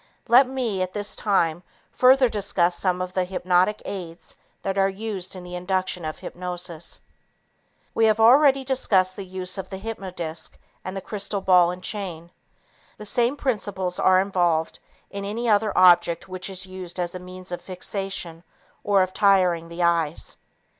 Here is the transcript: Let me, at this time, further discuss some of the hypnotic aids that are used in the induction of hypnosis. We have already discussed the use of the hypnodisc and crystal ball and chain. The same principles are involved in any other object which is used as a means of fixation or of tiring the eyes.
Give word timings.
Let 0.27 0.49
me, 0.49 0.81
at 0.81 0.93
this 0.93 1.15
time, 1.15 1.61
further 1.91 2.27
discuss 2.27 2.75
some 2.75 3.03
of 3.03 3.13
the 3.13 3.23
hypnotic 3.23 3.83
aids 3.85 4.35
that 4.63 4.75
are 4.75 4.89
used 4.89 5.35
in 5.35 5.43
the 5.43 5.53
induction 5.53 6.05
of 6.05 6.17
hypnosis. 6.17 7.01
We 7.93 8.05
have 8.07 8.19
already 8.19 8.63
discussed 8.63 9.15
the 9.15 9.27
use 9.27 9.59
of 9.59 9.69
the 9.69 9.77
hypnodisc 9.77 10.57
and 10.83 11.03
crystal 11.03 11.41
ball 11.41 11.69
and 11.69 11.83
chain. 11.83 12.31
The 12.97 13.05
same 13.05 13.37
principles 13.37 13.99
are 13.99 14.19
involved 14.19 14.79
in 15.11 15.23
any 15.23 15.47
other 15.47 15.71
object 15.77 16.27
which 16.27 16.49
is 16.49 16.65
used 16.65 16.99
as 16.99 17.13
a 17.13 17.19
means 17.19 17.51
of 17.51 17.61
fixation 17.61 18.43
or 18.83 19.03
of 19.03 19.13
tiring 19.13 19.69
the 19.69 19.83
eyes. 19.83 20.35